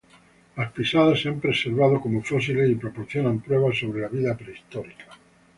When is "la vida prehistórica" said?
4.01-5.05